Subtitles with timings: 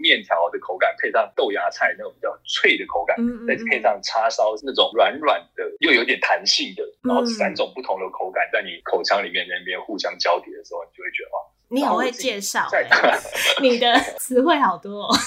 [0.00, 12.68] 面条的口感，配上豆芽菜那种比较脆的口感，再配上叉烧那种软软的又有点弹性的，然后三种不同的口感在你口腔里面那边互相交叠的时候，你就会觉得哇，你好会介绍，
[13.60, 15.06] 你的词汇好多。
[15.06, 15.16] 哦。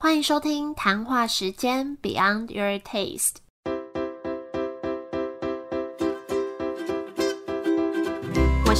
[0.00, 3.38] 欢迎收听谈话时间 Beyond Your Taste，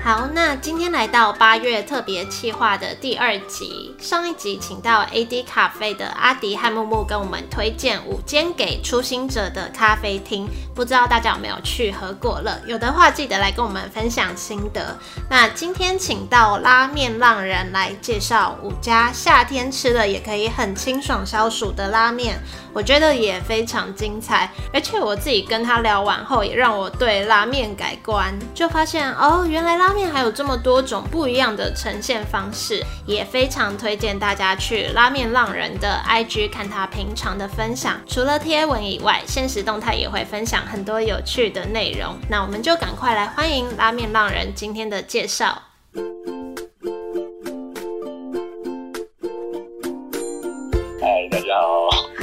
[0.00, 3.94] 好，那今天来到八月特别企划的第二集。
[3.98, 12.60] 上一集请到 AD 咖啡的阿迪和木木跟我们推荐五间给初心者的咖啡厅，不知道大家有没有去喝过了？
[12.64, 14.96] 有的话记得来跟我们分享心得。
[15.28, 22.38] 那今天请到拉面浪人来介绍五家夏天吃了也可以很清爽消暑的拉面。
[22.72, 42.16] 我觉得也非常精彩，而且我自己跟他聊完后，也让我对拉面改观，就发现哦，原来拉面还有这么多种不一样的呈现方式，也非常推荐大家去拉面浪人的 IG 看他平常的分享，除了贴文以外，现实动态也会分享很多有趣的内容。
[42.30, 45.62] 那我们就赶快来欢迎拉面浪人今天的介绍。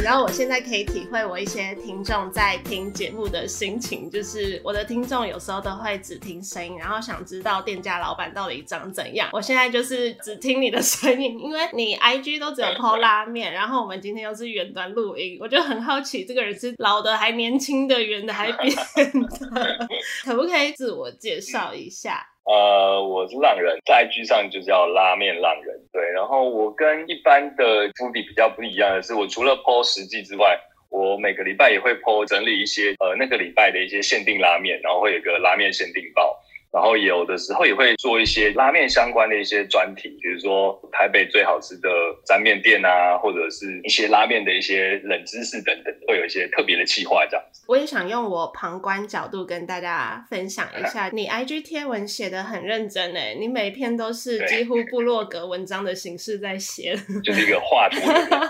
[0.05, 9.27] 然后我现在可以体会我一些听众在听节目的心情，就是我的听众有时候都会只听声音，然后想知道店家老板到底长怎样。
[9.33, 19.87] 我现在就是只听你的声音，因为你 IG 都只有抛拉面，然后我们今天又是远端录音，我就很好奇这个人是老的还年轻的，圆的还扁的，
[20.23, 22.23] 可不可以自我介绍一下？
[22.45, 25.75] 呃，我是浪人，在剧上就叫拉面浪人。
[25.91, 30.59] 对，然后我跟一般的伏笔比较不一样的是，我除了 po 实际之外，
[30.91, 36.34] 我每个礼拜也会 po 整理一些呃那个礼拜的一些限定拉面，然后会有个拉面限定包。
[36.75, 41.87] 然后有的时候也会做一些拉面相关的一些专题，比如说台北最好吃的
[42.25, 47.63] 沾面店啊，或者是一些拉面的一些冷知识等等，会有一些特别的企划这样子。
[47.65, 56.93] 我也想用我旁观角度跟大家分享一下，你 IG 贴文写的很认真哎，你每篇都是几乎部落格文章的形式在写，
[57.23, 58.01] 就是一个画图。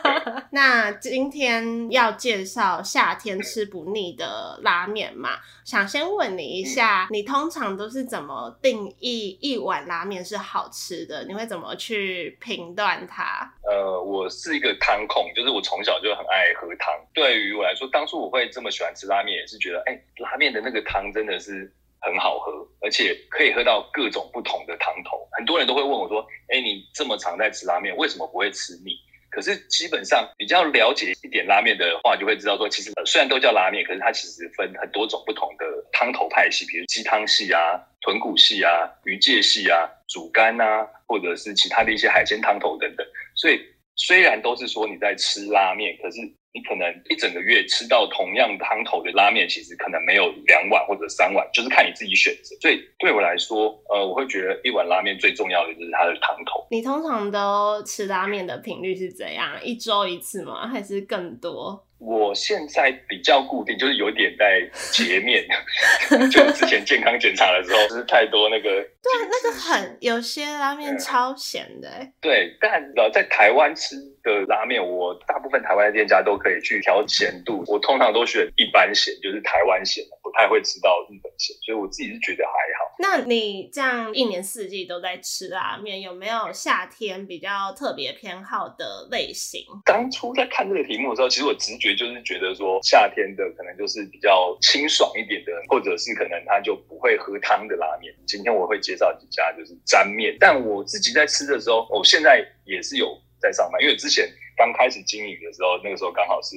[0.49, 5.29] 那今天要介绍夏天吃不腻的拉面嘛，
[5.63, 8.14] 想先问你一下，你通常都是怎？
[8.15, 11.25] 怎么定义一碗拉面是好吃的？
[11.25, 13.53] 你会怎么去评断它？
[13.69, 16.95] 呃，我是一个汤控，就是我从小就很爱喝汤。
[17.13, 25.27] 对于我来说，当初我会这么喜欢吃拉面，也是觉得，哎，拉面的那个汤真的是很好喝，而且可以喝到各种不同的汤头。
[25.33, 28.95] 很多人都会问我说，哎，你这么常在吃拉面，为什么不会吃腻？
[29.35, 37.59] 可是基本上比较了解一点拉面的话，就会知道说，其实虽然都叫拉面，可是它其实分很多种不同的汤头派系，比如鸡汤系啊、
[37.99, 43.05] 豚骨系啊、鱼介系啊、煮干啊，或者是其他的一些海鲜汤头等等。
[43.35, 43.59] 所以
[43.97, 46.21] 虽然都是说你在吃拉面，可是。
[46.55, 52.55] 你可能一整个月吃到同样汤头的拉面，其实可能没有两碗或者三碗，就是看你自己选择。
[52.61, 56.65] 所以对我来说，呃，我会觉得一碗拉面最重要的就是它的汤头。
[56.71, 59.61] 你通常都吃拉面的频率是怎样？
[59.61, 60.65] 一周一次吗？
[60.65, 61.84] 还是更多？
[61.97, 64.61] 我现在比较固定， 就是有点在
[64.91, 65.45] 洁面，
[66.29, 68.69] 就之前健康检查的时候，就是太多那个。
[69.05, 71.89] 对，那个很有些拉面超咸的。
[72.19, 80.03] 对，但呃，在台湾吃的拉面，我大部分台湾的店家都可以去调咸度，我通常都选一般咸，就是台湾咸。
[80.23, 82.84] 不太会吃到日本咸，所以我自己是觉得还好。
[82.99, 89.61] 那你这样一年四季都在吃拉面，有没有夏天比较特别偏好的类型？
[89.85, 98.13] 当初在看这个题目的时候，其实我直觉就是觉得说，夏天的可能就是比较清爽一点的，或者是可能他就不会喝汤的拉面。
[98.25, 106.55] 今天我会介绍几家就是沾面，但我自己在吃的时候，我现在也是有在上班，因为之前刚开始经营的时候，那个时候刚好是。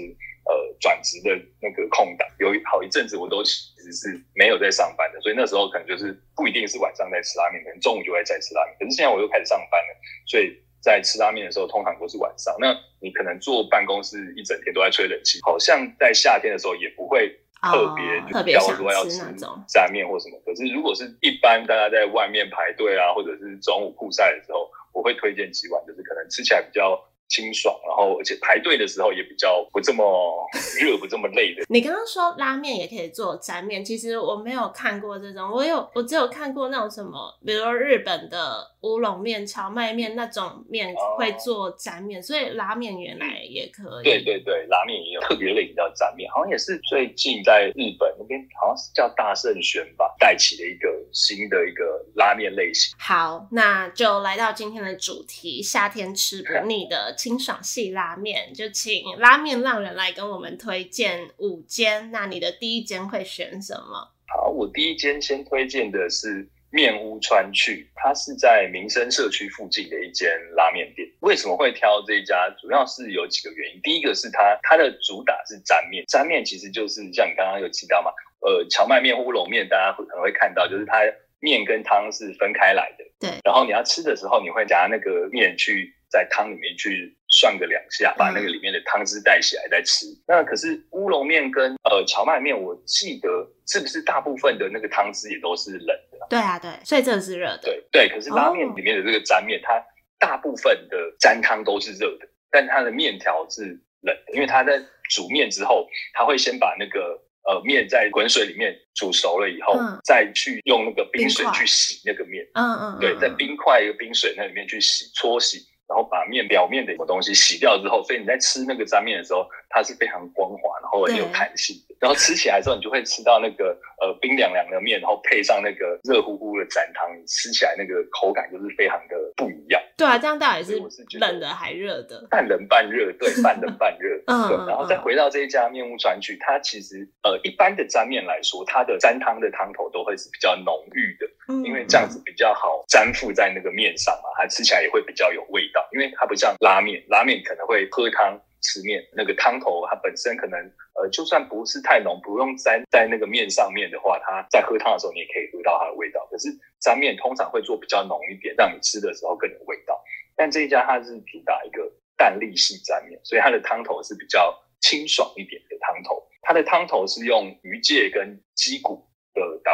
[0.49, 1.29] 呃，转职的
[1.61, 3.45] 那个空档，有一好一阵子我都
[3.89, 8.77] 实是没有在上班的，所以那时候可能就是不一定是晚上在吃拉面，可能中午就会在吃拉面。
[8.79, 9.97] 可是现在我又开始上班了，
[10.27, 12.55] 所以在吃拉面的时候通常都是晚上。
[12.61, 17.29] 那你可能坐办公室一整天都在吹冷气，好像在夏天的时候也不会
[17.63, 19.19] 特别特别说要吃
[19.67, 20.39] 蘸面或什么。
[20.45, 26.99] 可是如果是一般大家在外面排队啊，或者是中午酷晒的时候，我会推荐几碗，就是可能吃起来比较。
[27.29, 30.05] 清爽，然后而且排队的时候也比较不这么
[30.81, 31.65] 热，不这么累的。
[31.69, 44.05] 你刚刚说拉面也可以做沾面，其实我没有看过这种，我有我只有看过那种什么，比如说日本的乌龙面、荞麦面那种面会做沾面，所以拉面原来也可以。
[44.05, 51.85] 对对对，拉面也有特别类型叫沾面，好像也是最近在日本那边好像是叫大圣轩吧，带起的一个新的一个
[52.15, 52.95] 拉面类型。
[52.99, 62.13] 好，那就来到今天的主题，夏天吃不腻的清爽系拉面，就请拉面浪人来跟我们推荐五间。
[62.13, 64.15] 那你的第一间会选什么？
[64.29, 71.09] 好，我第一间先推荐的是面屋川去，它是在民生社区附近的一间拉面店。
[71.21, 72.49] 为什么会挑这一家？
[72.61, 73.81] 主要是有几个原因。
[73.83, 80.99] 第一个是它它的主打是沾面，沾面其实就是像你刚刚有提到嘛，呃，荞麦面、乌龙面，大家会可能会看到，就是它
[81.41, 83.05] 面跟汤是分开来的。
[83.19, 90.07] 对，然后你要吃的时候，你会夹那个面去在汤里面去涮个两下，把那个里面的汤汁带起来再吃。
[90.27, 93.29] 那可是乌龙面跟呃荞麦面，我记得
[93.67, 96.27] 是不是大部分的那个汤汁也都是冷的？
[96.31, 97.61] 对啊，对，所以这个是热的。
[97.63, 99.83] 对对，可是拉面里面的这个沾面，它
[100.19, 103.63] 大部分的沾汤都是热的，但它的面条是
[104.03, 104.79] 冷的，因为它在
[105.11, 107.23] 煮面之后，它会先把那个。
[107.45, 109.75] 呃，面在滚水里面煮熟了以后，
[110.05, 112.47] 再去用那个冰水去洗那个面。
[112.53, 121.95] 嗯嗯，对，在冰块一个冰水那里面去洗搓洗，然后把面表面的什么东西洗掉之后，所以你在吃那个沾面的时候，它是非常光滑，然后很有弹性的。
[122.01, 129.83] 然后吃起来之后，你就会吃到那个呃冰凉凉的面，然后配上那个热乎乎的蘸汤，吃起来那个口感就是非常的不一样。
[129.97, 130.81] 对啊，这样到底是
[131.19, 132.25] 冷的还热的？
[132.31, 134.17] 半冷半热，对，半冷半热。
[134.29, 141.27] 嗯， 然后再回到这一家面屋川去，它其实呃一般的沾面来说，它的沾汤的汤头都会是比较浓郁的，
[141.65, 145.85] 因为这样子比较好粘附在那个面上嘛，它吃起来也会比较有味道。
[145.91, 148.41] 因为它不像拉面，拉面可能会喝汤。
[148.61, 150.59] 吃面那个汤头，它本身可能
[150.95, 156.27] 呃，就算不是太浓，不用沾在那个面上面的话，它在喝汤的时候你也可以喝到它的味道。
[156.31, 160.03] 可是沾面通常会做比较浓一点，让你吃的时候更有味道。
[160.37, 166.23] 但这一家它是主打一个蛋力系沾面，所以它的汤头是比较清爽一点的汤头。
[166.43, 169.08] 它的汤头是用鱼介跟鸡骨。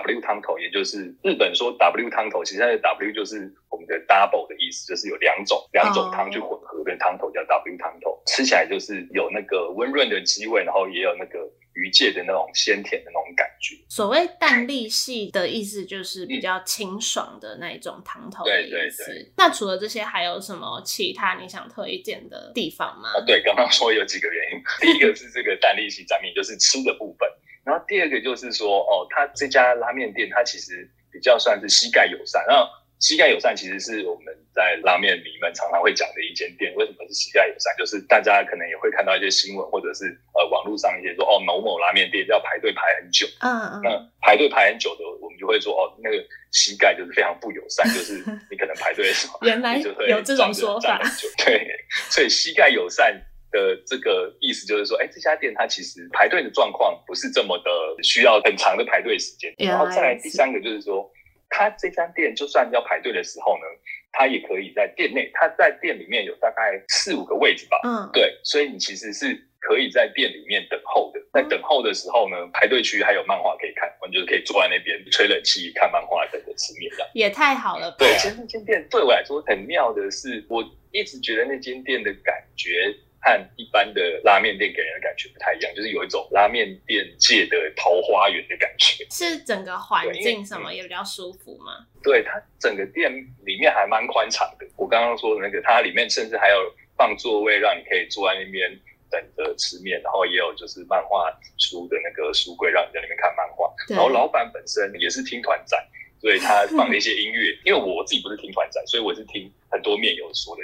[0.07, 11.39] 的 W 汤头，也就是日本说 W 汤头，其实它的 W 就是我们的 double 的意思，就是有两种两种汤去混合的汤头叫 W 汤头，吃起来就是有那个温润的鸡味，然后也有那个
[11.75, 13.75] 鱼介的那种鲜甜的那种感觉。
[13.89, 19.33] 所谓淡丽系的意思，就是比较清爽的那一种汤头的意思。
[19.37, 23.09] 那除了这些，还有什么其他你想推荐的地方吗？
[23.17, 27.29] 啊对，刚刚说有几个原因，第一个是这个淡丽系沾面，就是吃的部分。
[27.65, 32.45] 然后第二个就是说，哦，他这家拉面店，它其实比较算是膝盖友善。
[32.47, 32.69] 然后
[33.01, 36.75] 膝盖友善其实是我们在拉面迷们常常会讲的一间店。
[36.77, 37.75] 为什么是膝盖友善？
[37.79, 43.27] 就是大家可能也会看到一些新闻，或者是呃网络上一些说，哦，某某拉面店要排队排很久。
[43.41, 43.81] 嗯嗯。
[43.83, 46.23] 那排队排很久的，我们就会说，哦，那个
[46.53, 49.79] 膝盖就是非常不友善，就是你可能排队的时候， 原来
[50.09, 51.01] 有这种说法。
[51.45, 51.67] 对，
[52.11, 53.23] 所以膝盖友善。
[53.55, 57.71] 的这个意思就是说，哎，这家店它其实排队的状况不是这么的
[58.03, 59.55] 需要很长的排队时间。
[59.59, 61.09] 然后再来第三个就是说，
[61.49, 63.65] 它这家店就算要排队的时候呢，
[64.11, 67.79] 它也可以在店内，它在店里面有大概四五个位置吧。
[67.85, 71.21] 嗯，对，所以你其实是可以在店里面等候的。
[71.33, 77.09] 在等候的时候呢，排队区还有漫画可以看，我们就是可以坐在那边吹冷气、看漫画，等着吃面这样。
[77.15, 77.95] 也太好了。
[77.97, 82.93] 对，其实那间店对我来说很妙的是，我一直觉得那间店的感觉。
[83.25, 89.03] 和一般的拉面店给人的感觉不太一样，就是有一种拉面店界的桃花源的感觉。
[89.11, 91.87] 是整个环境什么也比较舒服吗？
[92.03, 93.11] 对，它整个店
[93.47, 94.67] 里面还蛮宽敞的。
[94.77, 96.57] 我刚刚说的那个，它里面甚至还有
[96.99, 98.71] 放座位，让你可以坐在那边
[99.11, 103.73] 等着吃面，然后也有就是漫画书的那个书柜，让你在那边看漫画。
[103.89, 105.75] 然后老板本身也是听团仔，
[106.21, 107.57] 所以他放了一些音乐。
[107.65, 110.63] 因为我自己不是听团仔，所以我是听很多面友说的，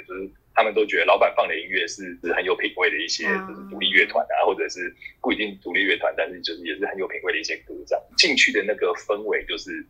[0.61, 9.83] 他们都觉得老板放的音乐是是很有品味的一些，就是独立乐团啊，或者是不一定独立乐团，但是就是也是很有品味的一些歌，这样进去的那个氛围就是。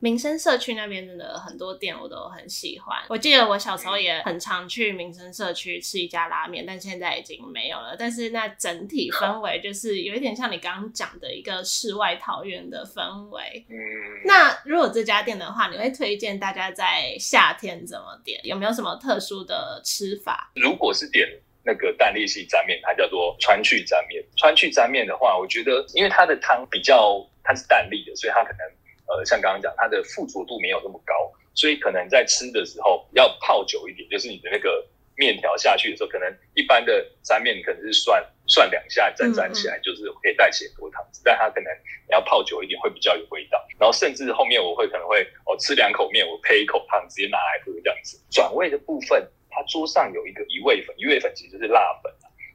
[0.00, 2.98] 民生社区那边真的很多店我都很喜欢。
[3.08, 7.94] 我记得我小时候也很常去民生社区吃一家拉面，但现在已经没有了。
[7.98, 13.64] 但是那整体氛 围就是有一点像你刚刚讲的一个世外桃源的氛围。
[13.68, 13.76] 嗯，
[14.24, 18.40] 那如果这家店的话，你会推荐大家在夏天怎么点？
[18.44, 20.50] 有没有什么特殊的吃法？
[20.54, 21.28] 如果是点
[21.62, 24.24] 那个蛋力系沾面，它叫做川去沾面。
[24.36, 27.26] 川去沾面的话，我觉得因为它的汤比较。
[27.42, 28.58] 它是蛋力的，所以它可能
[29.10, 34.86] 呃，像刚刚讲，它的附着度没有那么高，所以可能在吃的时候要泡久一点，就是你的那个
[35.16, 41.72] 面条下去的时候，可能一般的沾面可能是涮涮两下再沾起来，就是可以带起很多汤汁，但它可能
[42.06, 43.66] 你要泡久一点会比较有味道。
[43.78, 48.20] 然后甚至后面我会可能会哦吃两口面，我配一口汤直接拿来喝这样子。
[48.30, 52.12] 转味的部分，它桌上有一个一味粉，一味粉其实就是辣粉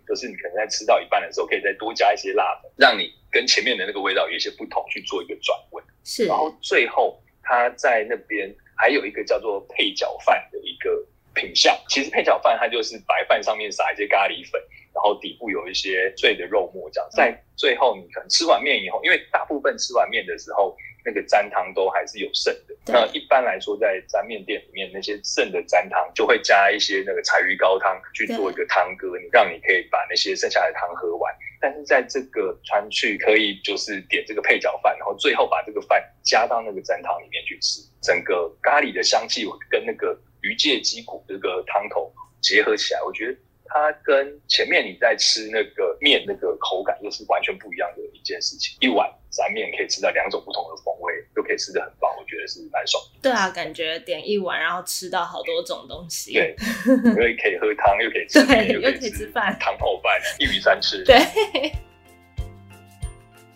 [0.08, 5.84] 就是你可能在吃到一半的时候，可以再多加一些辣粉，让你跟前面的那个味道有一些不同，去做一个转味。
[6.06, 11.78] 是，然后最后他在那边还有一个叫做配角饭的一个品相。
[11.90, 14.62] 其实配角饭它就是白饭上面撒一些咖喱粉，
[14.94, 20.78] 然后底部有一些碎的肉末，这样在最后你可能吃完面以后，因为大部分吃完面的时候。
[21.06, 22.76] 那个沾汤都还是有剩的。
[22.88, 31.34] 那一般来说，在沾面店里面，那些剩的沾汤就会加一些那个柴鱼高汤去做一个汤羹，让你可以把那些剩下的汤喝完。
[31.62, 37.82] 但是在这个川去，可以就是点这个配角饭，然后最后把这个饭加到那个沾汤里面去吃。
[38.02, 43.38] 整个咖喱的香气跟那个鱼介鸡骨这个汤头结合起来，我觉得。
[43.68, 48.78] 它跟前面你在吃那个面那个口感又是完全不一样的一件事情。
[48.80, 50.95] 一碗沾面可以吃到两种不同的风味，
[51.36, 53.02] 又可以吃的很饱，我觉得是蛮爽。
[53.22, 56.34] 对啊，感觉点一碗然后吃到好多种东西。
[56.34, 56.56] 对，
[57.06, 61.04] 因为可以喝汤，又可以吃面，又可以吃饭，汤泡饭一鱼三吃。
[61.04, 61.20] 对。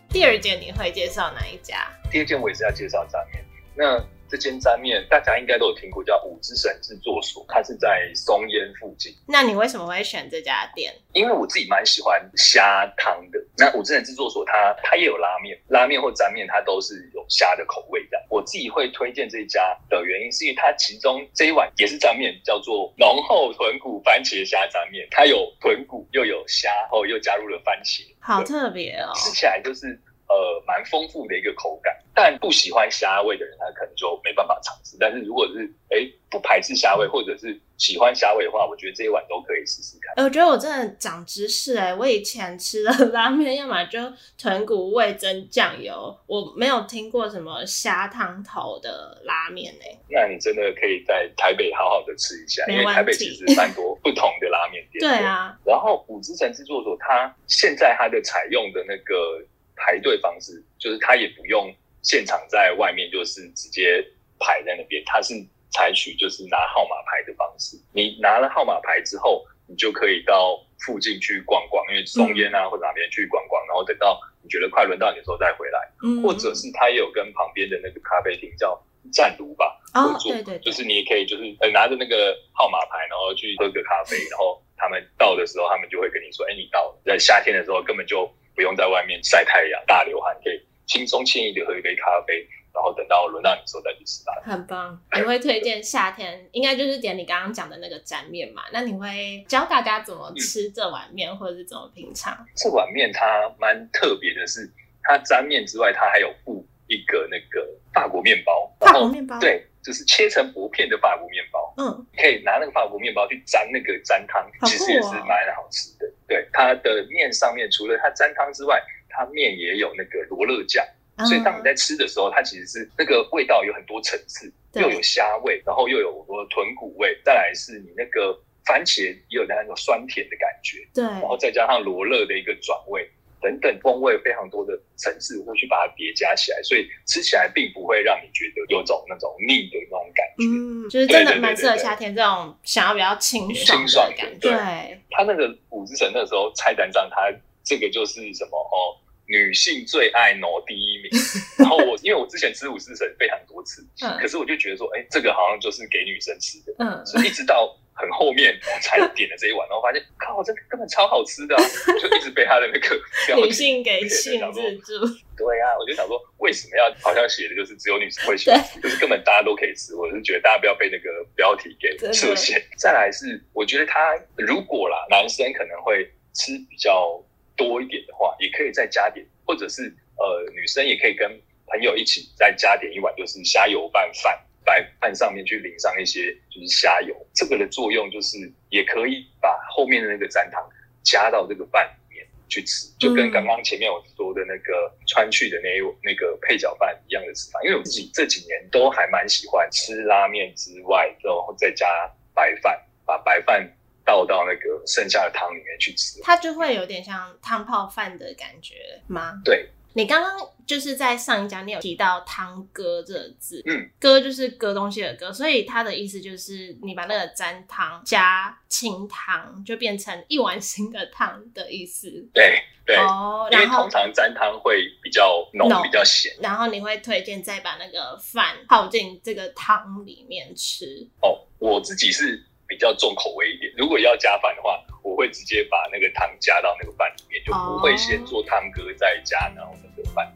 [0.09, 1.87] 第二件你会介绍哪一家？
[2.11, 3.45] 第二件我也是要介绍炸面。
[3.75, 9.13] 那这间沾面大家应该都有听过，叫五之神制作所，它是在松烟附近。
[9.27, 10.93] 那你为什么会选这家店？
[11.13, 13.39] 因为我自己蛮喜欢虾汤的。
[13.57, 18.17] 那五之神制作所，它它也有拉面，拉面或沾面，它都是有虾的口味的。
[18.29, 29.99] 我自己会推荐这家的原因，是因为它其中这一碗也是沾面，叫做浓厚豚骨番茄虾沾面，它有豚骨又有虾，然后又加入了番茄，好特别哦，吃起来就是。
[30.29, 34.95] 呃，蛮丰富的一个口感，但不喜欢虾味的人，他可能就没办法尝试。
[34.99, 40.23] 但是如果是哎不排斥虾味，或者是喜欢虾味的话，我觉得这一碗都可以试试看。
[40.23, 41.95] 我觉得我真的长知识哎！
[41.95, 43.99] 我以前吃的拉面，要么就
[44.37, 49.97] 豚骨味增酱油，我没有听过什么虾汤头的拉面哎。
[50.09, 54.99] 那你真的可以在台北好好的吃一下，因为台北其实蛮多不同的拉面店。
[54.99, 55.57] 对啊。
[55.65, 59.43] 然后五之城制作所，它现在它的采用的那个。
[59.79, 64.05] 排队方式就是他也不用现场在外面，就是直接
[64.37, 65.33] 排在那边，他是
[65.71, 67.77] 采取就是拿号码牌的方式。
[67.93, 75.79] 你拿了号码牌之后，你就可以到附近去逛逛，因为松烟啊或者哪边去逛逛，然后等到你觉得快轮到你的时候再回来。
[76.03, 78.79] 嗯，或者是他也有跟旁边的那个咖啡厅叫
[79.11, 81.43] 站炉吧合作，就是你也可以就是
[81.73, 87.01] 拿着那个号码牌，然后去喝个咖啡，然后他们到的时候，他们就会跟你说，哎，你到了。
[87.05, 88.29] 在夏天的时候根本就。
[88.59, 94.51] 不用在外面晒太阳、大流汗，可以轻松惬意的喝一杯咖啡，然后等到轮到你时候再去吃它。
[94.51, 95.01] 很棒！
[95.15, 98.63] 你会推荐夏天，应该就是点你刚刚讲的那个沾面嘛？
[98.73, 102.37] 那你会教大家怎么吃这碗面，或者是怎么品尝？
[102.53, 104.69] 这碗面它蛮特别的，是
[105.03, 108.75] 它沾面之外，它还有附一个那个法国面包。
[108.81, 109.39] 法国面包？
[109.39, 111.73] 对，就是切成薄片的法国面包。
[111.77, 116.11] 嗯，可以拿那个法国面包去沾那个沾汤，其实也是蛮好吃的。
[116.27, 120.85] 对它的面上面，除了它沾汤之外，它面也有那个罗勒酱，
[121.25, 133.09] 所以当你在吃的时候，它其实是那个味道有很多层次，又有虾味，然后又有豚骨味，再来是你那个番茄也有那种酸甜的感觉，对，然后再加上罗勒的一个转味。
[133.41, 140.43] 等等风味非常多的层次，会去把它叠加起来，所以吃起来并不会让你觉得有种那种腻的那种感觉。
[140.43, 144.49] 嗯，就是真的蛮适合夏天这种想要比较清爽清爽的感觉。
[144.49, 147.31] 对，他那个五之神那时候菜单上，他
[147.63, 151.09] 这个就是什么哦，女性最爱挪第一名。
[151.57, 153.85] 然后我因为我之前吃五之神非常多次，
[154.19, 156.73] 可是我就觉得说，哎，这个好像就是给女生吃的。
[156.79, 157.75] 嗯，所以一直到。
[157.99, 161.55] 很后面才点了这一碗，然后发现靠，这根本超好吃的，
[161.99, 162.95] 就一直被他的那个
[163.35, 165.05] 女性给限制住。
[165.35, 168.51] 对啊，我就想说，为什么要好像写的就是只有女生会吃，
[168.81, 169.95] 就是根本大家都可以吃。
[169.95, 172.61] 我是觉得大家不要被那个标题给设限。
[172.77, 177.21] 再来是，我觉得他如果啦，男生可能会吃比较
[177.55, 179.83] 多一点的话，也可以再加点，或者是
[180.17, 181.29] 呃，女生也可以跟
[181.67, 184.37] 朋友一起再加点一碗，就是虾油拌饭。
[184.69, 188.37] 白饭上面去淋上一些就是虾油，这个的作用就是
[188.69, 190.61] 也可以把后面的那个蘸汤
[191.01, 195.69] 加到这个饭里面去吃，就跟刚刚前面我说的那个川去的那
[196.03, 197.59] 那个配角饭一样的吃法。
[197.63, 201.87] 因为我自己这几年都还蛮喜欢吃拉面之外，然后再加
[202.35, 203.67] 白饭，把白饭
[204.05, 209.41] 倒到那个剩下的汤里面去吃，它就会有点像汤泡饭的感觉吗？
[209.43, 209.67] 对。
[209.93, 222.07] 你刚刚就是在上一讲，你有提到“汤哥”这个字，嗯，哥就是割东西的割，所以它的意思就是你把那个沾汤加清汤，就变成一碗新的汤的意思。
[222.31, 226.31] 对对，哦，因为然后通常沾汤会比较浓，浓比较咸。
[226.39, 231.07] 然后你会推荐再把那个饭泡进这个汤里面吃。
[231.23, 240.31] 哦，我自己是比较重口味一点，如果要加饭的话，我会直接把那个汤加到那个饭里面，就不会先做汤哥再加然后那个饭。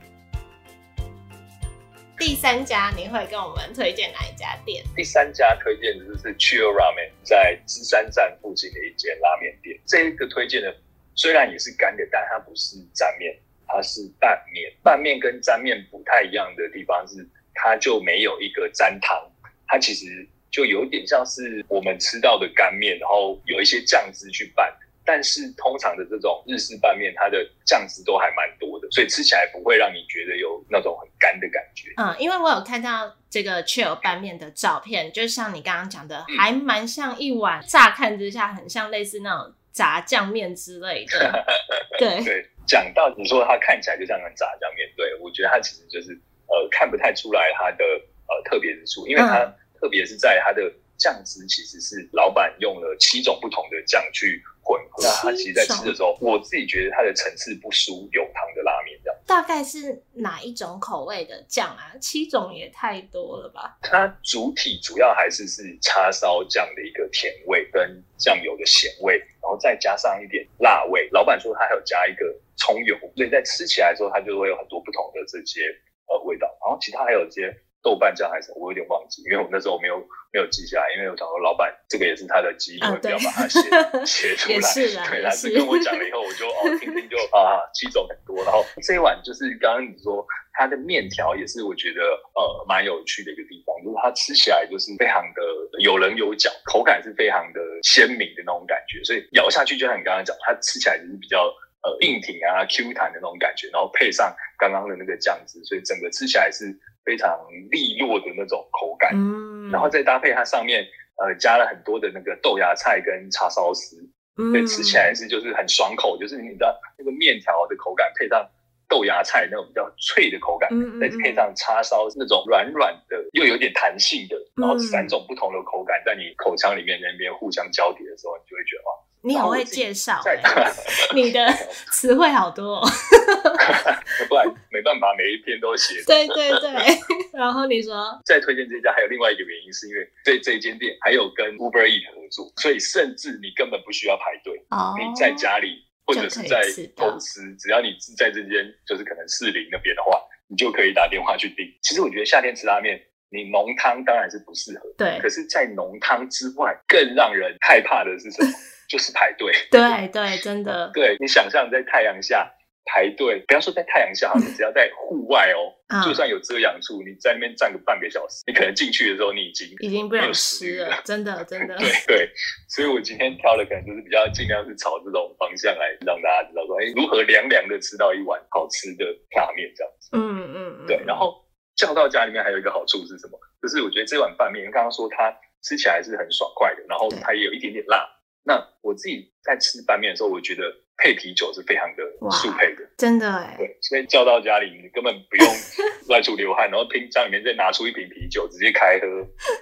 [2.26, 4.82] 第三家你会跟我们推荐哪一家店？
[4.96, 9.78] 第三家推荐的就是 Chill Ramen，在芝山站附近的一间拉面店。
[9.86, 10.74] 这一个推荐的
[11.16, 13.38] 虽然也是干的，但它不是沾面，
[13.68, 14.72] 它是拌面。
[14.82, 19.30] 拌面跟沾面不太一样的地方是，它就没有一个沾汤，
[19.68, 24.74] 它其实就有点像是我们吃到的干面，然后有一些酱汁去拌。
[25.06, 31.90] 但是通常的这种日式拌面，它的酱汁都还蛮多的，所以吃起来不会让你觉得有那种很干的感觉。
[31.98, 41.46] 嗯，因为我有看到这个 chill 拌面的照片，就像你刚刚讲的，嗯还蛮像一碗，乍看之下很像类似那种炸酱面之类的。
[42.00, 46.14] 对，对，讲到你说它看起来就像很炸酱面，对我觉得它其实就是
[46.48, 49.46] 呃看不太出来它的呃特别之处，因为它
[49.80, 59.20] 特别是在它的酱汁其实是老板用了七种不同的酱去混合，那它其实在吃的时候，我自己觉得它的层次不输有汤的拉面这样。
[59.26, 61.92] 大概是哪一种口味的酱啊？
[62.00, 63.78] 七种也太多了吧？
[63.82, 71.10] 它主体主要还是是叉烧酱的一个甜味跟酱油的咸味，然后再加上一点辣味。
[71.12, 75.62] 老板说他还有加一个葱油，所以在吃起来的时候，它就会有很多不同的这些
[76.08, 76.48] 呃味道。
[76.62, 80.00] 然后其他还有一些豆瓣酱还是什么我有点忘记，因为我那时候没有
[80.32, 83.60] 没有记下来，因为我想说老板这个也是他的基因，啊我不要把它写
[84.06, 84.62] 写出来。
[84.72, 88.42] 是 对，也他是是跟我讲了以后，我就哦听听就 啊七种很多。
[88.44, 92.02] 然后这一碗就是刚刚你说它的面条也是我觉得
[92.34, 95.42] 呃蛮有趣的一个地方，就是它吃起来就是非常的
[95.80, 101.54] 有棱有角，口感是非常的鲜明的那种感觉，所以咬下去就像你刚刚讲，它吃起来就是比较。
[101.84, 106.64] 呃，硬挺啊，Q 弹的那种感觉，然后配上刚刚的那个酱汁，所以整个吃起来是
[107.04, 107.38] 非常
[107.70, 109.12] 利落的那种口感。
[109.14, 110.86] 嗯，然后再搭配它上面
[111.18, 113.98] 呃加了很多的那个豆芽菜跟叉烧丝，
[114.36, 118.50] 所以吃起来是就是很爽口，就是你知道那个面条的口感配上
[118.90, 124.80] 豆芽菜那种比较脆的口感，嗯，嗯再配上叉烧那种软软的又有点弹性的，然后嗯。
[124.80, 128.92] 三种不同的口感在你口腔里面那边互相交叠的时候，你就会觉得哇，
[129.24, 130.42] 你好会介绍、欸，
[131.16, 131.48] 你的
[131.92, 132.82] 词汇好多、哦。
[134.28, 136.04] 不然没办法每一篇都写。
[136.06, 136.72] 对对对，
[137.34, 146.62] 然后你说，再推荐这家还有另外一个原因，是因为这这间店还有跟 Uber Eat 合作，所以甚至你根本不需要排队，哦，你在家里或者是在
[146.96, 151.66] 公司，只要你是在这间就是可能士林那边的话，你就可以打电话去订。
[151.82, 155.18] 其实我觉得夏天吃拉面，你浓汤当然是不适合，对。
[155.22, 158.52] 可是，在浓汤之外，更让人害怕的是什么？
[158.94, 159.52] 就是排队。
[159.72, 162.48] 对对，真的， 对你想象在太阳下
[162.86, 171.76] 排队，不要说在太阳下，你只要在户外哦，嗯就算有遮阳处，你在那边站个半个小时，你可能进去的时候你已经已经不想吃了，真的 真的。
[171.78, 172.30] 对对，
[172.70, 180.10] 所以我今天挑的可能就是比较尽量是朝这种方向来让大家知道说，哎，如何凉凉的吃到一碗好吃的拉面这样子。
[180.14, 180.22] 嗯
[180.54, 181.42] 嗯嗯，对，然后
[181.76, 183.40] 叫到家里面还有一个好处是什么？
[183.62, 188.06] 就是我觉得这碗拌面，刚刚说它吃起来是很爽快的，然后它也有一点点辣。
[188.44, 190.64] 那我自己在吃拌面的时候，我觉得
[190.98, 192.82] 配啤酒是非常的速配的。
[192.98, 195.48] 真的哎，对，所以叫到家里，你根本不用
[196.10, 199.08] 外出流汗，然后冰箱里面再拿出一瓶啤酒，直接开喝，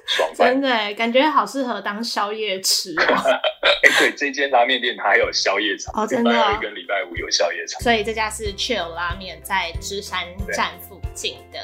[0.07, 0.61] 爽 翻真。
[0.61, 3.03] 的哎，感觉好适合当宵夜吃哦。
[3.83, 7.79] 哎，对，这间拉面店它还有宵夜场，哦真的哦礼拜二跟礼拜五有宵夜场。
[7.81, 11.59] 所以这家是 Chill 拉面，在芝山站附近的。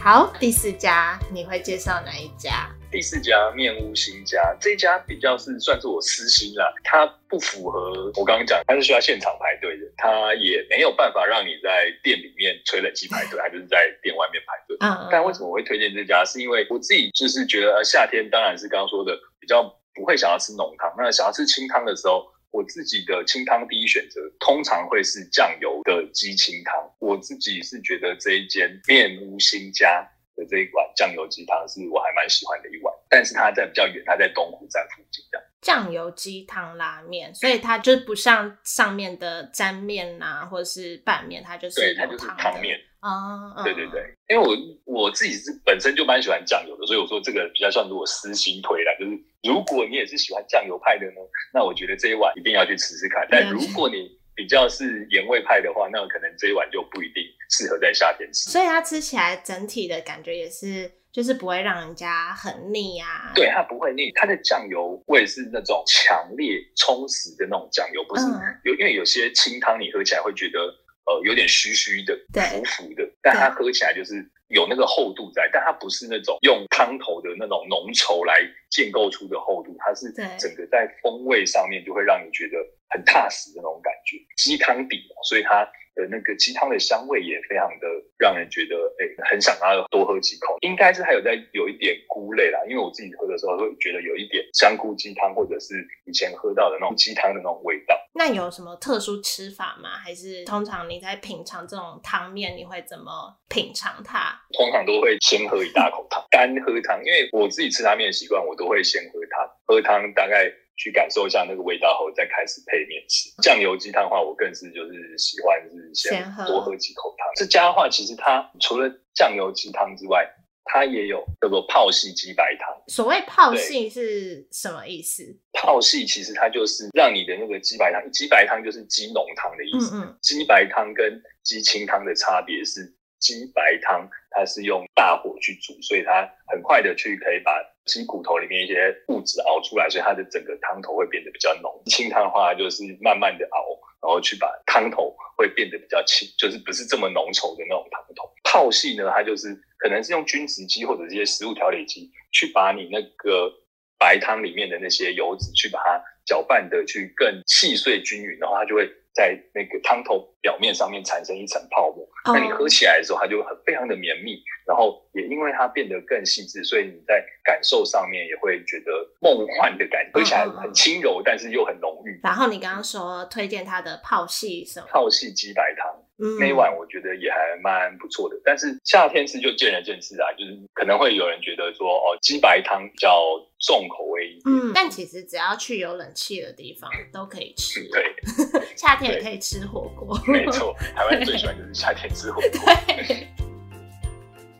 [0.00, 2.70] 好，第四家你会介绍哪一家？
[2.96, 14.78] 第四家面屋新家，这家比较是算是我私心啦，它不符合我刚刚讲，它是需要现场排队的，它也没有办法让你在店里面吹冷气排队， 它就是在店外面排队。
[14.80, 16.24] 嗯，但为什么我会推荐这家？
[16.24, 19.62] 是因为我自己就是觉得呃夏天当然是刚刚说的比较
[19.94, 26.72] 不会想要吃浓汤，那想要吃清汤的时候，我自己的清汤第一选择通常会是酱油的鸡清汤。
[26.98, 35.46] 我自己是觉得这一间面屋新家的这一碗酱油鸡汤是我还蛮喜欢的一碗，但是它在比较远，它在东湖站附近这样。
[35.62, 42.78] 酱油鸡汤拉面，所以它就不像上面的沾面呐、或者是拌面，它就是对，它就是汤面。
[43.00, 48.92] 哦，嗯对对对，因为我我自己是本身就蛮喜欢酱油的，所以我说这个比较算是我私心推啦。
[48.98, 51.20] 就是如果你也是喜欢酱油派的呢，
[51.52, 53.26] 那我觉得这一碗一定要去吃吃看。
[53.30, 58.50] 但如果你比较是盐味派的话，那可能这一碗就不一定适合在夏天吃。
[58.50, 63.32] 所以它吃起来整体的感觉也是，就是不会让人家很腻啊。
[63.34, 70.60] 对，它不会腻，它的酱油味是那种强烈充实的那种酱油，不是嗯有，因为有些清汤你喝起来会觉得
[71.06, 74.14] 呃有点虚虚的、对浮浮的，但它喝起来就是
[74.48, 82.58] 有那个厚度在，但它不是那种用汤头的那种浓稠来建构出的厚度，它是整个在风味上面就会让你觉得
[82.90, 97.96] 很踏实的那种感觉，鸡汤底嘛，所以它的那个鸡汤的香味也非常的让人觉得哎、很想要多喝几口，应该是还有在有一点菇类啦，因为我自己喝的时候会觉得有一点香菇鸡汤或者是以前喝到的那种鸡汤的那种味道。
[98.14, 99.96] 那有什么特殊吃法吗？
[99.98, 104.38] 还是通常你在品尝这种汤面，你会怎么品尝它？
[104.52, 113.30] 通常都会先喝一大口汤，干喝汤，因为我自己吃拉面的习惯，我都会先喝汤，喝汤大概去感受一下那个味道后，再开始配面吃。
[113.42, 117.26] 酱油鸡汤的话，我更是就是喜欢是先多喝几口汤。
[117.36, 120.28] 这家的话，其实它除了酱油鸡汤之外，
[120.64, 122.68] 它也有叫做泡系鸡白汤。
[122.88, 125.22] 所谓泡系是什么意思？
[125.52, 129.96] 泡系其实它就是让你的那个鸡白汤，鸡白汤就是鸡浓汤的意思。
[129.96, 137.52] 嗯嗯，鸡白汤跟鸡清汤的差别是，鸡白汤它是用大火去煮，所以它很快的去可以把
[137.86, 141.82] 鸡骨头里面一些物质熬出来，所以它的整个汤头会变得比较浓。
[141.86, 143.58] 清汤的话就是慢慢的熬，
[144.02, 148.30] 然后去把汤头会变得比较清，就是不是这么浓稠的那种汤头。
[148.44, 153.52] 泡系呢，它就是可能是用菌子机或者这些食物调理机去把你那个
[153.98, 162.06] 白汤里面的那些油脂去把它搅拌的去更细碎均匀，然后它就会在那个汤头表面上面产生一层泡沫。
[162.26, 172.20] 那你喝起来的时候，它就很非常的绵密，然后也因为它变得更细致，所以你在感受上面也会觉得梦幻的感觉，喝起来很轻柔，但是又很浓郁。
[172.22, 174.86] 然后你刚刚说推荐它的泡系什么？
[174.90, 176.05] 泡系鸡白汤嗯
[176.38, 178.36] 那一碗，我觉得也还蛮不错的。
[178.44, 183.22] 但是夏天吃就见仁见智啊，就是可能会有人觉得说，哦，鸡白汤比较
[183.60, 184.42] 重口味一点。
[184.46, 187.86] 嗯，但其实只要去有冷气的地方都可以吃。
[187.90, 188.14] 对，
[188.76, 190.18] 夏天也可以吃火锅。
[190.26, 192.50] 没错，台湾人最喜欢就是夏天吃火锅。
[192.86, 193.26] 对。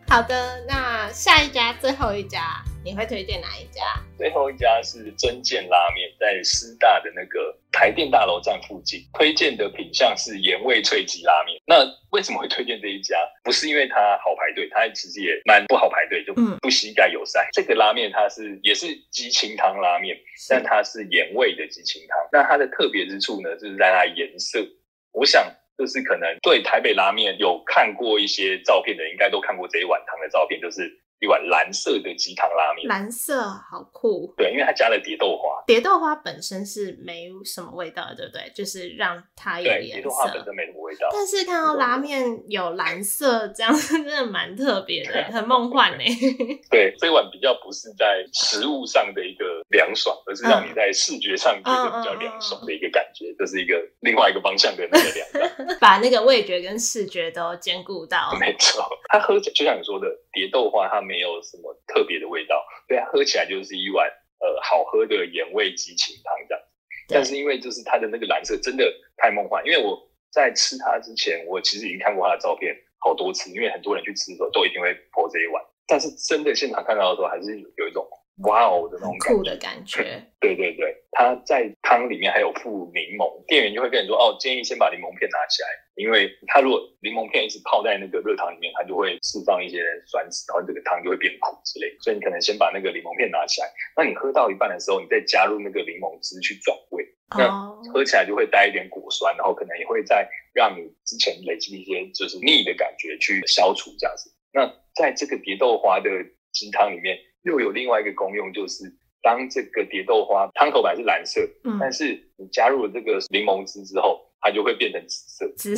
[0.09, 3.83] 好的，那下一家最后一家，你会推荐哪一家？
[4.17, 9.01] 最后一家是真健拉面，在师大的那个台电大楼站附近。
[9.13, 11.61] 推荐的品相是盐味脆鸡拉面。
[11.67, 13.19] 那为什么会推荐这一家？
[13.43, 17.45] 不是因为它好排队，它其实也蛮不好排队，就嗯不膝盖友善。
[17.53, 20.17] 这个拉面它是也是鸡清汤拉面，
[20.49, 22.17] 但它是盐味的鸡清汤。
[22.31, 24.65] 那它的特别之处呢，就是在它的颜色。
[25.11, 25.53] 我想。
[25.79, 32.89] 就是可能对台北拉面有看过一些照片的，应该都看过这一碗汤的照片，就是一碗蓝色的鸡汤拉面。
[32.89, 34.33] 蓝色好酷。
[34.37, 35.63] 对，因为它加了蝶豆花。
[35.67, 38.53] 蝶豆花本身是没什么味道的，对不对？
[38.55, 40.45] 就是让它有对，颜蝶豆花本色。
[40.45, 41.09] 身没什么味道。
[41.13, 46.05] 但是看到拉面有蓝色，这样真的蛮特别的， 很梦幻呢。
[46.71, 55.79] 对，这一碗比较不是在食物上的一个凉爽，而是让你在视觉上觉得比较凉爽的一个感觉，这是一个另外一个方向的那个凉感。
[55.81, 58.37] 把那个味觉跟视觉都兼顾到。
[58.39, 64.07] 没错，它喝起来就像你说的，蝶豆花它没有什么特别的味道，对，它喝起来就是一碗
[64.41, 66.65] 呃好喝的盐味鸡清汤这样。
[67.09, 67.15] 对。
[67.15, 69.97] 但是因为就是它的那个蓝色真的太梦幻，因为我
[70.33, 78.07] 在吃它之前，我其实已经看过它的照片好多次，因为很多人去吃的时候都一定会泼这一碗，但是真的现场看到的时候，还是有一种
[78.45, 97.03] 哇哦的那种酷的感觉，对对对，它在汤里面还有附柠檬，店员就会跟你说哦，建议先把柠檬片拿起来，因为它如果柠檬片一直泡在那个热汤里面，它就会释放一些酸质，然后这个汤就会变苦之类，所以你可能先把那个柠檬片拿起来，那你喝到一半的时候，你再加入那个柠檬汁去转味，
[97.39, 104.29] 那哦，喝起来就会带一点果酸，然后可能也会再让你之前累积一些就是腻的感觉去消除这样子。
[104.53, 106.11] 那在这个蝶豆花的
[106.53, 108.85] 鸡汤里面，又有另外一个功用，就是
[109.23, 115.77] 当这个蝶豆花汤头本来是蓝色，嗯，但是你加入了这个柠檬汁之后，它就会变成紫色，只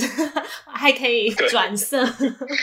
[0.67, 2.05] 还可以转色，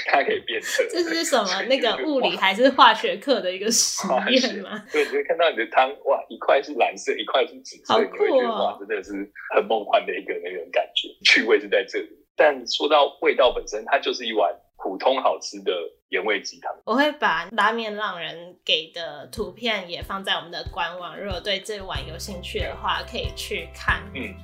[0.08, 0.84] 它可以变色。
[0.90, 1.64] 这是什么？
[1.70, 4.84] 那个物理还是化学课的一个实验吗？
[4.92, 9.12] 对，你会看到你的汤哇，一块是蓝色，一块是紫色，好你会觉得哇，真的是
[9.56, 12.10] 很梦幻的一个那种感觉，趣味是在这里。
[12.36, 14.54] 但说到味道本身，它就是一碗
[14.86, 15.72] 普通好吃的
[16.10, 16.72] 盐味鸡汤。
[16.86, 24.04] 我会把拉面浪人给的图片也放在我们的官网，如果对这碗有兴趣的话，可以去看。
[24.14, 24.36] 嗯，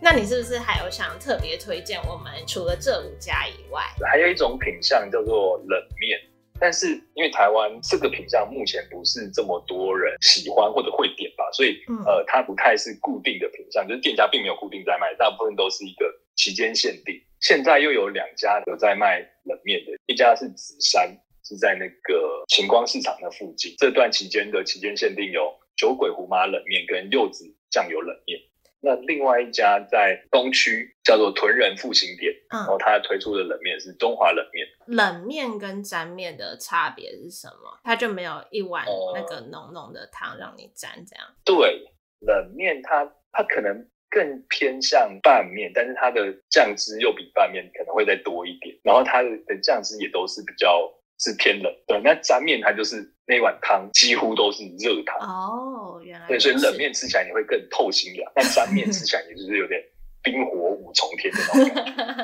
[0.00, 3.82] 那你是不是还有想特别推荐我们除了这五家以外？
[4.10, 6.18] 还有一种品相叫做冷面，
[6.58, 17.20] 但是因为台湾这个品相目前不是这么多人喜欢或者会点吧，所以呃，它不太是固定的品相，就是店家并没有固定在卖，大部分都是一个期间限定。
[17.40, 21.06] 现在又有两家有在卖冷面的，一家是紫山，
[21.44, 23.74] 是在那个晴光市场的附近。
[23.78, 28.40] 这段期间的期间限定有酒鬼胡麻冷面跟柚子酱油冷面。
[28.80, 34.66] 那另外一家在东区叫做屯人复兴店，然后他推出的冷面是中华冷面。
[34.86, 37.80] 冷面跟沾面的差别是什么？
[37.82, 41.26] 它就没有一碗那个浓浓的汤让你沾这样？
[41.44, 41.82] 对，
[42.20, 50.88] 冷面它它可能更偏向拌面，但是它的酱汁又比拌面可能会再多一点，然后它的酱汁也都是比较。
[51.16, 59.80] 是偏冷，对，那沾面它就是那碗汤几乎都是热汤哦，原来对，所以冷面吃起来你会更透心凉，但沾面吃起来也就是有点。
[60.24, 61.68] 冰火五重天的那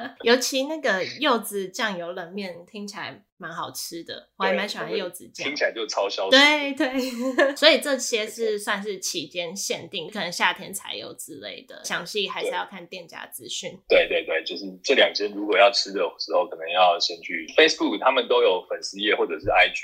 [0.01, 6.31] 种， 尤其那个柚子酱油冷面听起来蛮好吃的，我还蛮喜欢柚子酱，听起来就超销。
[6.31, 6.89] 对对，
[7.55, 13.79] 所以这些是算是期间限定，可能夏天才有之类的，详细还是要看店家资讯。
[13.87, 19.83] 对对对，就是这两间如果要吃的时候，可能要先去 Facebook，他们都有粉丝页或者是 IG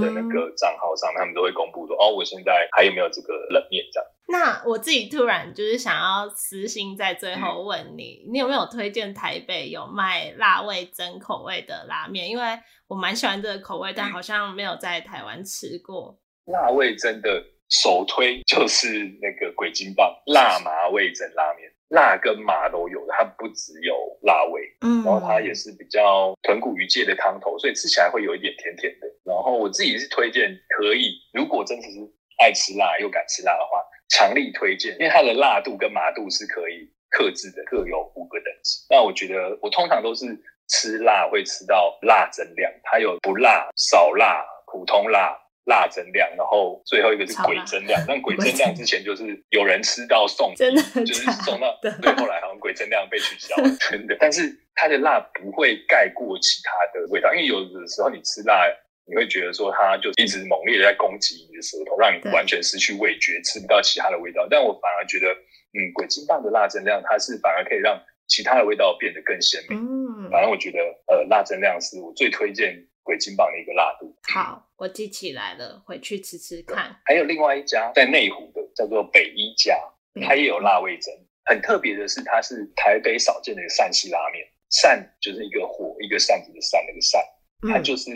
[0.00, 4.08] 的那个账号上，他们都会公布说哦，我现在还有没有这个冷面这样。
[4.28, 12.28] 那我自己突然就是想要私心在最后问你，你有没有推荐台北有卖辣味增口味的拉面？
[12.28, 12.44] 因为
[12.86, 16.18] 我蛮喜欢这个口味，但好像没有在台湾吃过。
[16.46, 18.88] 辣味真的首推就是
[19.20, 29.06] 那个鬼金棒辣麻味增拉面，辣跟麻都有的，它不只有辣味，嗯，然后它也是比较豚骨鱼介的汤头，所以吃起来会有一点甜甜的。
[29.24, 31.98] 然后我自己是推荐可以，如果真的是
[32.42, 33.80] 爱吃辣又敢吃辣的话。
[34.14, 38.84] 强力推荐，因为它的辣度跟麻度是可以克制的，各有五个等级。
[38.90, 40.26] 那我觉得我通常都是
[40.68, 48.02] 吃辣会吃到辣增量，它有不辣、少辣、普通辣、辣增量，然后最后一个是鬼增量。
[48.06, 54.16] 但鬼 增量之前就是有人吃到送，真的就是送到，对，后来好像鬼增量被取消了， 真的。
[54.18, 58.66] 但是它的辣不会盖过其他的味道，因为有的时候你吃辣。
[59.04, 64.46] 你会觉得说它就一直猛烈的在攻击你的舌头，让你完全失去味觉，吃不到其他的味道。
[64.48, 65.26] 但我反而觉得，
[65.74, 69.76] 嗯，鬼金棒的辣增量，它是反而可以让其他的味道变得更鲜明。
[69.76, 74.14] 嗯，反正我觉得，呃，辣增量是我最推荐鬼金棒的一个辣度。
[74.22, 76.96] 好，我记起来了，回去吃吃看。
[77.04, 79.78] 还有另外一家在内湖的，叫做北一家，
[80.26, 81.14] 它也有辣味增。
[81.44, 87.20] 很特别的是，它是台北少见的一个陕西拉面，扇就是一个火一个扇子的扇，那个扇，
[87.68, 88.10] 它就是。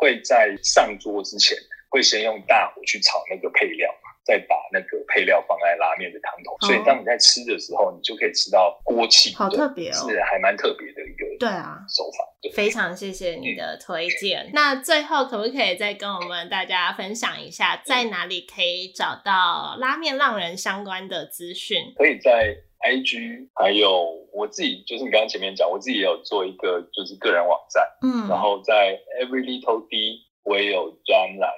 [0.00, 1.54] 会在上桌之前，
[1.90, 12.24] 会先用大火去炒那个配料，再把那个配料放在拉面的汤头，所以当你在吃的时候，你就可以吃到锅气，好特别哦，是还蛮特别的一个对啊手法。
[12.54, 14.50] 非常谢谢你的推荐。
[14.52, 21.92] 那最后可不可以再跟我们大家分享一下，在哪里可以找到拉面浪人相关的资讯？
[21.96, 22.56] 可以在。
[22.82, 23.18] I G
[23.56, 31.50] 还有我自己，就是你刚刚前面讲，我自己也有做一个就是个人网站，嗯，然后在 Every Little D 我也有专栏，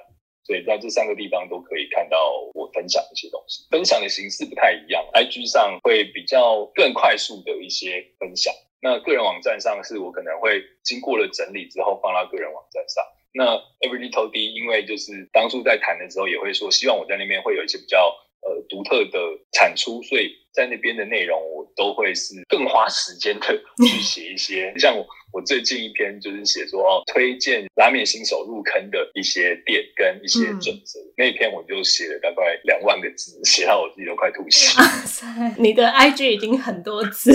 [0.43, 2.17] 所以在这三个地方都可以看到
[2.53, 3.65] 我分享一些东西。
[3.71, 13.03] 分享的形式不太一样，I G 上会比较更快速的一些分享，那个人网站上是我可能会经过了整理之后放到个人网站上。
[13.33, 19.19] 那 Every Little D 因为就是当初在谈的时候也会说，希望我在那边会有一些比较呃独特的
[19.53, 20.42] 产出，所以。
[20.53, 23.47] 在那边的内容，我都会是更花时间的
[23.87, 34.79] 去 写一些，像我我最近一篇就是写说哦，推荐拉面新手入坑的一些店跟一些准则，那篇我就写了大概两万个字，写到我自己都快吐 血。
[34.79, 35.25] 哇塞，
[35.57, 37.31] 你的 IG 已经很多字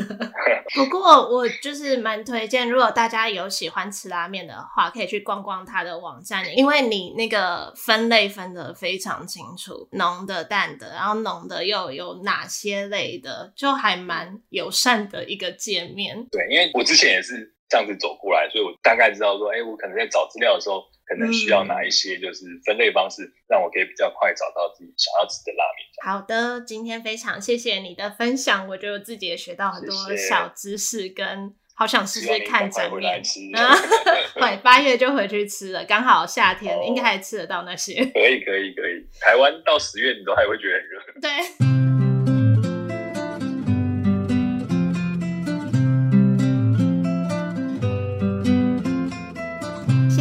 [0.00, 0.32] 了。
[0.74, 12.55] 不过我就是蛮推荐，如果大家有喜欢吃拉面的话，可以去逛逛他的网站，因为你那个分类分的非常清楚，浓的、淡的，然后浓的又有哪些。
[12.56, 16.26] 些类的就还蛮友善的一个界面。
[16.30, 25.86] 对，因为我之前也是这样子走过来，所以我大概知道说，哎，我可能在找资料的时候，可能需要哪一些就是分类方式，让我可以比较快找到自己想要吃的拉面。
[26.02, 33.22] 好的，今天非常谢谢你的分享，我觉得自己也学到很多小知识，跟好想试试看整面。
[34.34, 37.94] 对，八月就回去吃了，刚好夏天应该还吃得到那些。
[37.94, 39.04] 可以，可以，可以。
[39.20, 41.20] 台湾到十月你都还会觉得很热。
[41.20, 41.85] 对。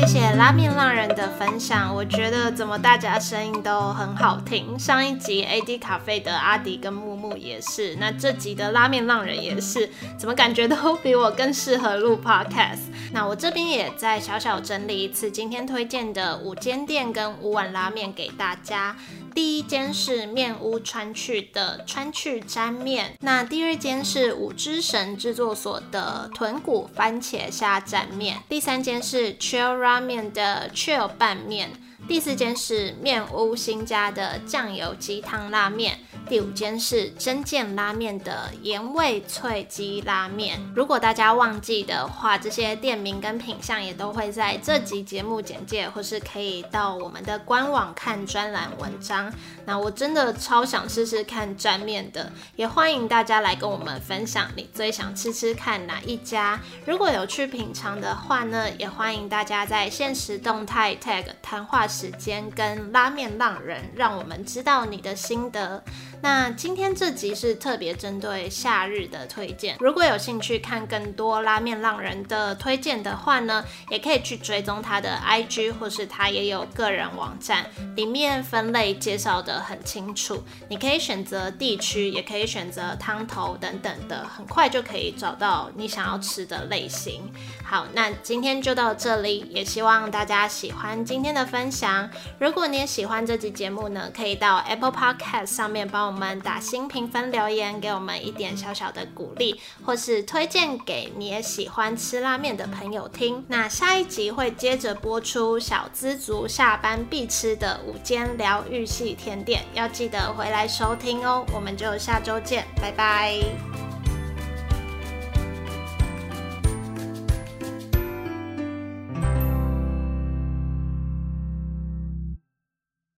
[0.08, 4.78] 谢谢拉面浪人的分享，我觉得怎么大家声音都很好听。
[4.78, 12.82] 上一集 AD 咖啡的阿迪跟木木也是，那这集的拉面浪人也是，怎么感觉都比我更适合录 Podcast？
[13.14, 18.96] 那我这边也在小小整理一次今天推荐的五间店跟五碗拉面给大家。
[19.36, 31.72] 第一间是面屋川去的川去沾面，那第二间是五之神制作所的豚骨番茄虾沾面，第三间是 Chill Ramen 的 Chill 拌面，
[32.08, 36.00] 第四间是面屋新家的酱油鸡汤拉面。
[36.28, 40.60] 第五间是真见拉面的盐味脆鸡拉面。
[40.76, 49.32] 如果大家忘记的话，这些店名跟品相也都会在这集节目简介，或是可以到我们的官网看专栏文章。
[49.66, 56.60] 那我真的超想试试看沾面的，也欢迎大家来跟我们分享你最想吃吃看哪一家。
[56.86, 65.82] 如果有去品尝的话呢，也欢迎大家在现实动态 tag 谈话时间跟拉面浪人，让我们知道你的心得。
[66.26, 87.32] 那今天这集是特别针对夏日的推荐，如果有兴趣看更多拉面浪人的推荐的话呢，也可以去追踪他的 IG，或是他也有个人网站，里面分类介绍的很清楚，你可以选择地区，也可以选择汤头等等的，很快就可以找到你想要吃的类型。
[87.64, 92.10] 好，那今天就到这里，也希望大家喜欢今天的分享。
[92.40, 96.15] 如果你也喜欢这集节目呢，可以到 Apple Podcast 上面帮我。
[96.16, 103.44] 我们打新评分留言，给我们一点小小的鼓励，或是推荐给你也喜欢吃拉面的朋友听。
[103.50, 111.46] 那下一集会接着播出小资族下班必吃的午间疗愈系甜点，要记得回来收听哦。
[111.54, 113.85] 我们就下周见，拜拜。